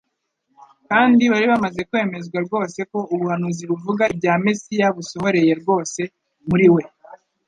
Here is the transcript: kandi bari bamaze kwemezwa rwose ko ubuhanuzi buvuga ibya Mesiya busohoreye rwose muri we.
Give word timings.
kandi 0.89 1.23
bari 1.31 1.45
bamaze 1.51 1.81
kwemezwa 1.89 2.37
rwose 2.45 2.79
ko 2.91 2.99
ubuhanuzi 3.13 3.63
buvuga 3.71 4.03
ibya 4.13 4.33
Mesiya 4.43 4.87
busohoreye 4.95 5.53
rwose 5.61 6.01
muri 6.49 6.67
we. 6.73 6.83